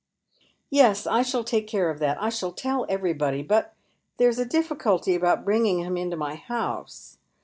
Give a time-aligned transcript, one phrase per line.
[0.71, 2.19] "Yes, I shall take care of that.
[2.19, 3.43] I shall tell everybody.
[3.43, 3.75] But
[4.17, 7.19] there is a difficulty about bringing him into my house.